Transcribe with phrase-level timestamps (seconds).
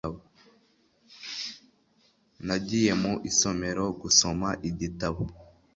[2.47, 5.21] Nagiye mu isomero gusoma igitabo.